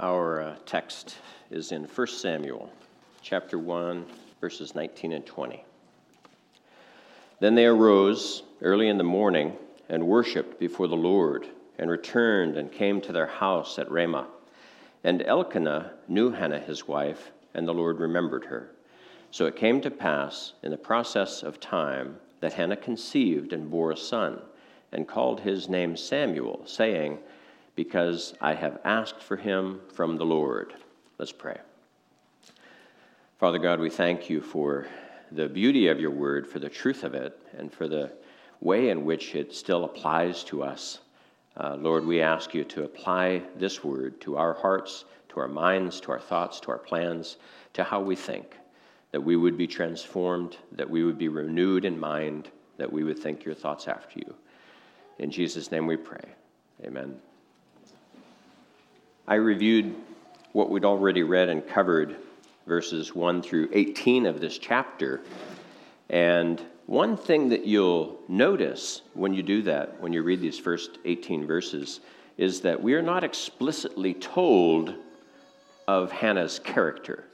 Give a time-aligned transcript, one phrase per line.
[0.00, 1.18] Our uh, text
[1.52, 2.72] is in 1 Samuel,
[3.22, 4.04] chapter 1,
[4.40, 5.64] verses 19 and 20.
[7.38, 9.56] Then they arose early in the morning
[9.88, 11.46] and worshipped before the Lord,
[11.78, 14.26] and returned and came to their house at Ramah.
[15.04, 18.70] And Elkanah knew Hannah his wife, and the Lord remembered her.
[19.30, 23.92] So it came to pass in the process of time that Hannah conceived and bore
[23.92, 24.40] a son,
[24.90, 27.18] and called his name Samuel, saying,
[27.76, 30.74] because I have asked for him from the Lord.
[31.18, 31.58] Let's pray.
[33.38, 34.86] Father God, we thank you for
[35.32, 38.12] the beauty of your word, for the truth of it, and for the
[38.60, 41.00] way in which it still applies to us.
[41.56, 46.00] Uh, Lord, we ask you to apply this word to our hearts, to our minds,
[46.00, 47.36] to our thoughts, to our plans,
[47.74, 48.56] to how we think,
[49.12, 53.18] that we would be transformed, that we would be renewed in mind, that we would
[53.18, 54.34] think your thoughts after you.
[55.18, 56.24] In Jesus' name we pray.
[56.84, 57.20] Amen.
[59.26, 59.94] I reviewed
[60.52, 62.16] what we'd already read and covered,
[62.66, 65.22] verses 1 through 18 of this chapter.
[66.10, 70.98] And one thing that you'll notice when you do that, when you read these first
[71.06, 72.00] 18 verses,
[72.36, 74.94] is that we are not explicitly told
[75.88, 77.24] of Hannah's character.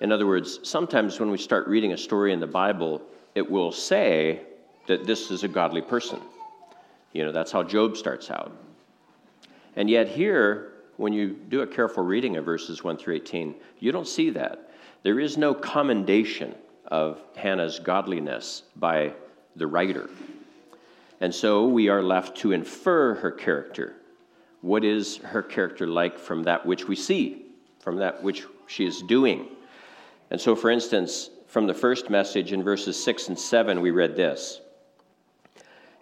[0.00, 3.02] In other words, sometimes when we start reading a story in the Bible,
[3.34, 4.40] it will say
[4.86, 6.20] that this is a godly person.
[7.12, 8.52] You know, that's how Job starts out.
[9.74, 13.92] And yet, here, when you do a careful reading of verses 1 through 18, you
[13.92, 14.70] don't see that.
[15.02, 16.54] There is no commendation
[16.86, 19.12] of Hannah's godliness by
[19.56, 20.08] the writer.
[21.20, 23.94] And so we are left to infer her character.
[24.60, 27.46] What is her character like from that which we see,
[27.80, 29.48] from that which she is doing?
[30.30, 34.16] And so, for instance, from the first message in verses 6 and 7, we read
[34.16, 34.60] this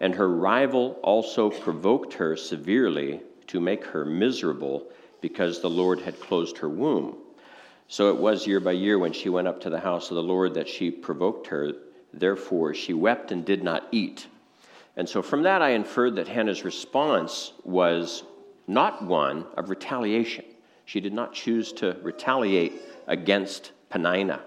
[0.01, 4.87] And her rival also provoked her severely to make her miserable
[5.21, 7.17] because the Lord had closed her womb.
[7.89, 10.23] So it was year by year when she went up to the house of the
[10.23, 11.73] Lord that she provoked her.
[12.13, 14.27] Therefore, she wept and did not eat.
[14.97, 18.23] And so from that, I inferred that Hannah's response was
[18.67, 20.45] not one of retaliation.
[20.85, 22.73] She did not choose to retaliate
[23.07, 24.43] against Peninnah.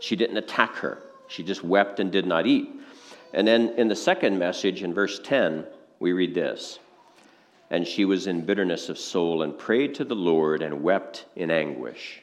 [0.00, 1.02] She didn't attack her.
[1.28, 2.70] She just wept and did not eat.
[3.32, 5.64] And then in the second message, in verse 10,
[6.00, 6.78] we read this
[7.70, 11.50] and she was in bitterness of soul and prayed to the Lord and wept in
[11.50, 12.22] anguish.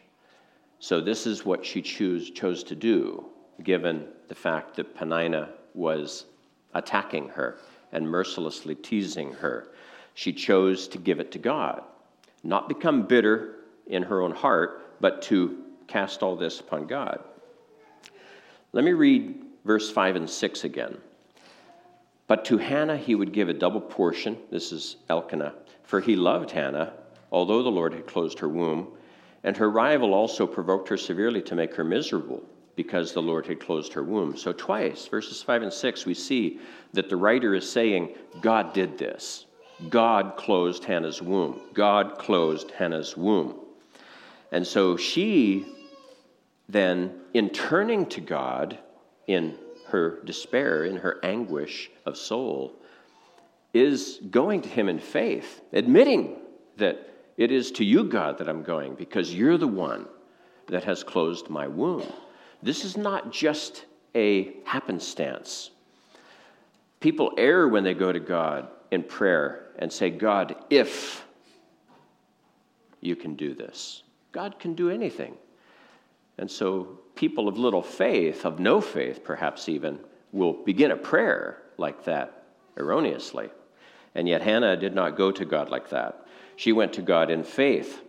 [0.79, 3.25] So, this is what she choose, chose to do,
[3.63, 6.25] given the fact that Peninnah was
[6.73, 7.57] attacking her
[7.91, 9.69] and mercilessly teasing her.
[10.13, 11.83] She chose to give it to God,
[12.43, 13.55] not become bitter
[13.87, 17.23] in her own heart, but to cast all this upon God.
[18.73, 20.97] Let me read verse 5 and 6 again.
[22.27, 24.37] But to Hannah he would give a double portion.
[24.51, 25.55] This is Elkanah.
[25.83, 26.93] For he loved Hannah,
[27.31, 28.89] although the Lord had closed her womb.
[29.43, 32.43] And her rival also provoked her severely to make her miserable,
[32.75, 34.35] because the Lord had closed her womb.
[34.35, 36.59] So, twice, verses 5 and 6, we see
[36.93, 39.45] that the writer is saying, God did this.
[39.89, 41.61] God closed Hannah's womb.
[41.73, 43.55] God closed Hannah's womb.
[44.51, 45.65] And so she
[46.67, 48.77] then, in turning to God
[49.27, 49.57] in
[49.89, 52.73] her despair, in her anguish of soul,
[53.73, 56.37] is going to Him in faith, admitting
[56.77, 60.07] that it is to you, God, that I'm going because you're the one
[60.67, 62.11] that has closed my womb.
[62.61, 65.69] This is not just a happenstance.
[66.99, 71.23] People err when they go to God in prayer and say, God, if
[73.01, 75.35] you can do this, God can do anything.
[76.39, 79.99] And so people of little faith, of no faith perhaps even,
[80.31, 82.43] will begin a prayer like that
[82.77, 83.49] erroneously.
[84.15, 86.25] And yet Hannah did not go to God like that.
[86.55, 88.01] She went to God in faith.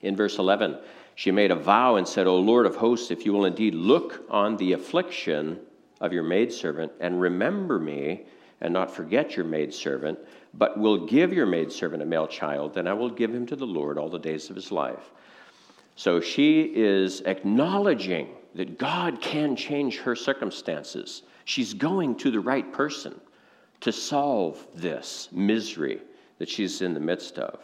[0.00, 0.78] In verse 11,
[1.14, 4.24] she made a vow and said, O Lord of hosts, if you will indeed look
[4.30, 5.60] on the affliction
[6.00, 8.22] of your maidservant and remember me
[8.60, 10.18] and not forget your maidservant,
[10.54, 13.66] but will give your maidservant a male child, then I will give him to the
[13.66, 15.12] Lord all the days of his life.
[15.96, 21.22] So she is acknowledging that God can change her circumstances.
[21.44, 23.20] She's going to the right person
[23.80, 26.00] to solve this misery
[26.38, 27.58] that she's in the midst of.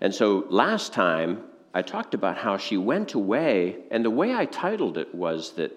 [0.00, 4.46] And so last time, I talked about how she went away, and the way I
[4.46, 5.72] titled it was that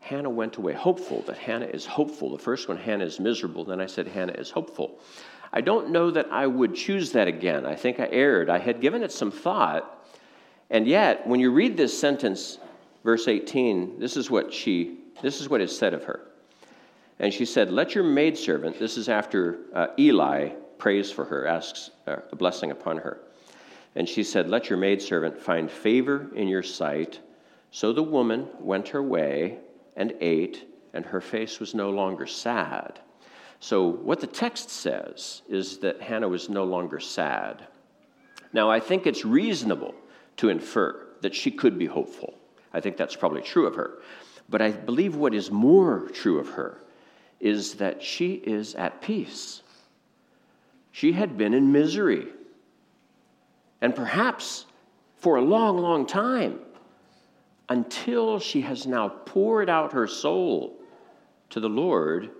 [0.00, 2.30] Hannah went away hopeful, that Hannah is hopeful.
[2.30, 5.00] The first one, Hannah is miserable, then I said Hannah is hopeful.
[5.52, 7.66] I don't know that I would choose that again.
[7.66, 8.48] I think I erred.
[8.48, 9.95] I had given it some thought,
[10.70, 12.58] and yet, when you read this sentence,
[13.04, 16.20] verse 18, this is what she, this is what is said of her.
[17.18, 21.90] And she said, Let your maidservant, this is after uh, Eli prays for her, asks
[22.06, 23.20] uh, a blessing upon her.
[23.94, 27.20] And she said, Let your maidservant find favor in your sight.
[27.70, 29.58] So the woman went her way
[29.96, 33.00] and ate, and her face was no longer sad.
[33.58, 37.66] So, what the text says is that Hannah was no longer sad.
[38.52, 39.94] Now, I think it's reasonable
[40.36, 42.34] to infer that she could be hopeful.
[42.72, 43.98] I think that's probably true of her.
[44.48, 46.78] But I believe what is more true of her
[47.40, 49.62] is that she is at peace.
[50.92, 52.28] She had been in misery,
[53.80, 54.66] and perhaps
[55.16, 56.60] for a long, long time,
[57.68, 60.78] until she has now poured out her soul
[61.50, 62.30] to the Lord,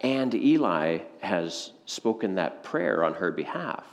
[0.00, 3.84] and Eli has spoken that prayer on her behalf.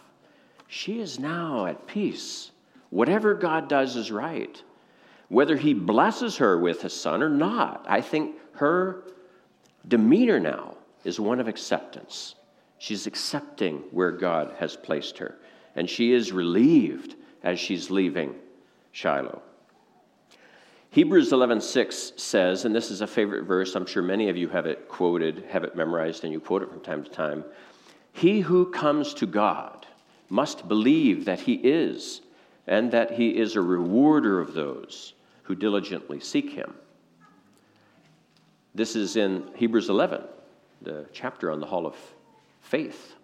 [0.68, 2.52] She is now at peace.
[2.90, 4.62] Whatever God does is right.
[5.30, 9.04] Whether he blesses her with a son or not, I think her
[9.88, 12.36] demeanor now is one of acceptance.
[12.80, 15.38] She's accepting where God has placed her,
[15.76, 18.36] and she is relieved as she's leaving
[18.92, 19.42] Shiloh.
[20.90, 24.66] Hebrews 11:6 says, and this is a favorite verse, I'm sure many of you have
[24.66, 27.44] it quoted, have it memorized and you quote it from time to time.
[28.14, 29.86] He who comes to God
[30.30, 32.22] must believe that he is
[32.68, 36.74] and that he is a rewarder of those who diligently seek him.
[38.76, 40.22] This is in Hebrews 11,
[40.82, 41.96] the chapter on the hall of
[42.62, 43.16] faith.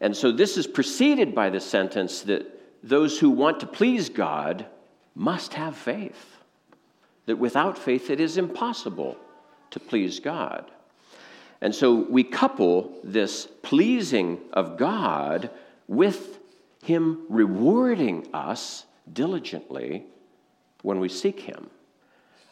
[0.00, 4.66] And so this is preceded by the sentence that those who want to please God
[5.14, 6.38] must have faith.
[7.26, 9.16] That without faith, it is impossible
[9.70, 10.70] to please God.
[11.60, 15.50] And so we couple this pleasing of God
[15.86, 16.39] with
[16.82, 20.06] Him rewarding us diligently
[20.82, 21.70] when we seek him.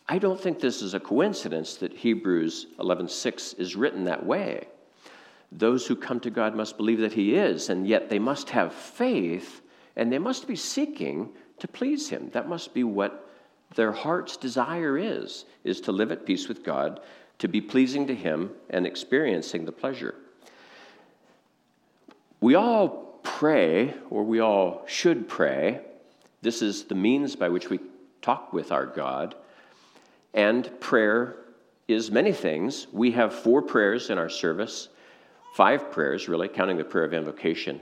[0.09, 4.69] I don't think this is a coincidence that Hebrews 11:6 is written that way.
[5.53, 8.73] Those who come to God must believe that he is, and yet they must have
[8.73, 9.63] faith
[9.97, 12.31] and they must be seeking to please him.
[12.33, 13.29] That must be what
[13.75, 17.01] their heart's desire is, is to live at peace with God,
[17.39, 20.15] to be pleasing to him and experiencing the pleasure.
[22.41, 23.08] We all
[23.38, 25.81] pray, or we all should pray.
[26.43, 27.79] This is the means by which we
[28.20, 29.37] talk with our God.
[30.35, 31.37] And prayer
[31.87, 32.88] is many things.
[32.93, 34.88] We have four prayers in our service,
[35.55, 37.81] five prayers, really, counting the prayer of invocation.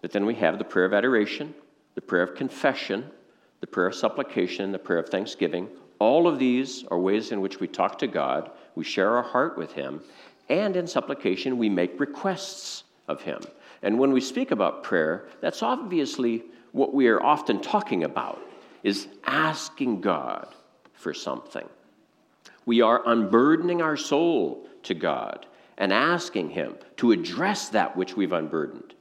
[0.00, 1.54] But then we have the prayer of adoration,
[1.96, 3.04] the prayer of confession,
[3.60, 5.68] the prayer of supplication, the prayer of thanksgiving.
[5.98, 9.58] All of these are ways in which we talk to God, we share our heart
[9.58, 10.00] with Him,
[10.48, 13.42] and in supplication, we make requests of Him.
[13.84, 16.42] And when we speak about prayer, that's obviously
[16.72, 18.40] what we are often talking about
[18.82, 20.48] is asking God
[20.94, 21.68] for something.
[22.64, 25.46] We are unburdening our soul to God
[25.76, 28.94] and asking Him to address that which we've unburdened.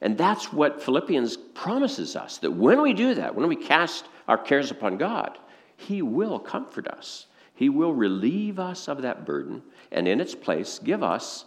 [0.00, 4.38] And that's what Philippians promises us that when we do that, when we cast our
[4.38, 5.38] cares upon God,
[5.76, 7.26] He will comfort us.
[7.54, 9.62] He will relieve us of that burden
[9.92, 11.44] and in its place give us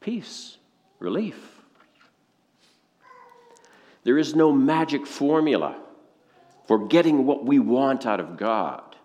[0.00, 0.58] peace,
[1.04, 1.62] relief.
[4.02, 5.76] There is no magic formula
[6.66, 8.96] for getting what we want out of God.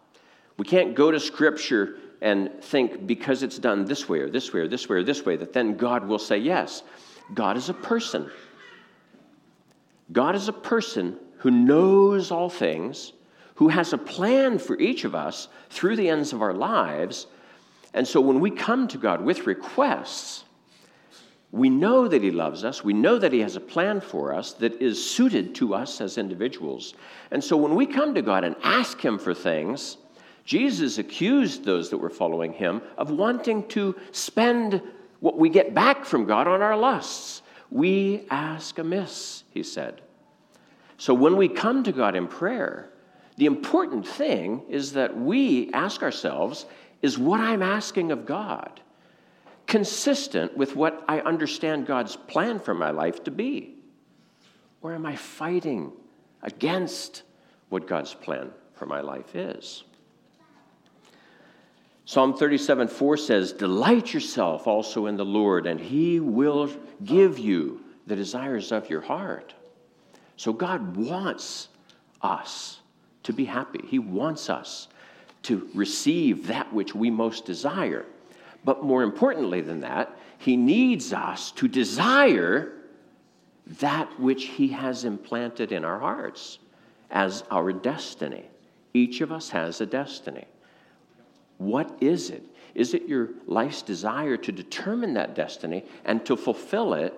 [0.57, 4.61] We can't go to Scripture and think because it's done this way or this way
[4.61, 6.83] or this way or this way that then God will say yes.
[7.33, 8.29] God is a person.
[10.11, 13.13] God is a person who knows all things,
[13.55, 17.27] who has a plan for each of us through the ends of our lives.
[17.93, 20.43] And so when we come to God with requests,
[21.51, 22.83] we know that He loves us.
[22.83, 26.17] We know that He has a plan for us that is suited to us as
[26.17, 26.93] individuals.
[27.31, 29.97] And so when we come to God and ask Him for things,
[30.45, 34.81] Jesus accused those that were following Him of wanting to spend
[35.19, 37.41] what we get back from God on our lusts.
[37.71, 40.01] We ask amiss, He said.
[40.97, 42.89] So when we come to God in prayer,
[43.37, 46.65] the important thing is that we ask ourselves,
[47.01, 48.81] is what I'm asking of God?
[49.69, 53.75] Consistent with what I understand God's plan for my life to be?
[54.81, 55.93] Or am I fighting
[56.41, 57.23] against
[57.69, 59.83] what God's plan for my life is?
[62.05, 66.71] Psalm 37 4 says, Delight yourself also in the Lord, and he will
[67.03, 69.53] give you the desires of your heart.
[70.35, 71.67] So God wants
[72.23, 72.79] us
[73.23, 73.81] to be happy.
[73.85, 74.87] He wants us
[75.43, 78.07] to receive that which we most desire.
[78.63, 82.73] But more importantly than that, He needs us to desire
[83.79, 86.59] that which He has implanted in our hearts
[87.11, 88.45] as our destiny.
[88.93, 90.45] Each of us has a destiny.
[91.57, 92.43] What is it?
[92.75, 97.13] Is it your life's desire to determine that destiny and to fulfill it?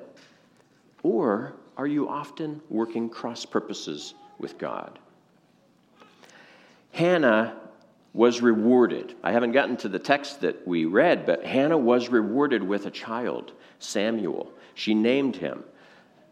[1.03, 5.00] Or are you often working cross purposes with God?
[6.91, 7.55] Hannah
[8.13, 9.15] was rewarded.
[9.24, 12.91] I haven't gotten to the text that we read, but Hannah was rewarded with a
[12.91, 14.51] child, Samuel.
[14.74, 15.63] She named him.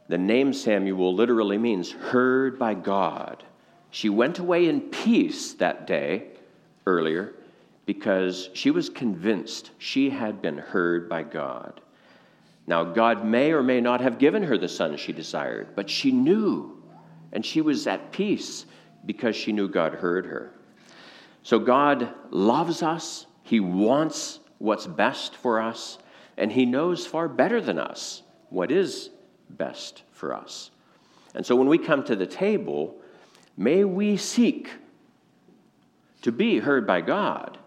[0.09, 3.43] The name Samuel literally means heard by God.
[3.91, 6.27] She went away in peace that day
[6.86, 7.33] earlier
[7.86, 11.81] because she was convinced she had been heard by God.
[12.67, 16.12] Now, God may or may not have given her the son she desired, but she
[16.12, 16.83] knew,
[17.31, 18.65] and she was at peace
[19.05, 20.51] because she knew God heard her.
[21.43, 25.98] So, God loves us, He wants what's best for us,
[26.38, 29.10] and He knows far better than us what is
[29.50, 30.72] best for us.
[31.34, 32.96] And so, when we come to the table,
[33.58, 34.69] may we seek
[36.22, 37.58] to be heard by God,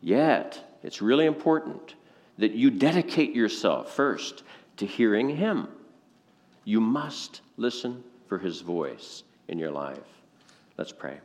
[0.00, 1.94] yet it's really important
[2.38, 4.42] that you dedicate yourself first
[4.76, 5.68] to hearing Him.
[6.64, 9.98] You must listen for His voice in your life.
[10.76, 11.18] Let's pray.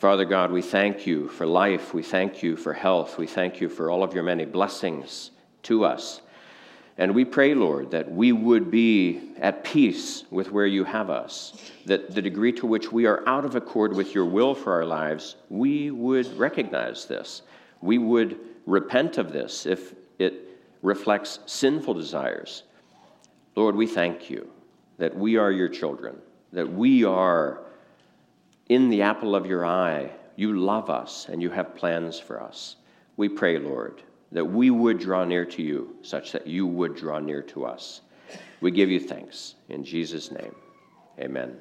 [0.00, 1.92] Father God, we thank you for life.
[1.92, 3.18] We thank you for health.
[3.18, 5.30] We thank you for all of your many blessings
[5.64, 6.22] to us.
[6.96, 11.70] And we pray, Lord, that we would be at peace with where you have us,
[11.84, 14.86] that the degree to which we are out of accord with your will for our
[14.86, 17.42] lives, we would recognize this.
[17.82, 22.62] We would repent of this if it reflects sinful desires.
[23.54, 24.48] Lord, we thank you
[24.96, 26.16] that we are your children,
[26.54, 27.64] that we are
[28.70, 30.08] in the apple of your eye.
[30.36, 32.76] You love us and you have plans for us.
[33.16, 37.18] We pray, Lord, that we would draw near to you, such that you would draw
[37.18, 38.00] near to us.
[38.60, 39.56] We give you thanks.
[39.68, 40.54] In Jesus' name,
[41.18, 41.60] amen.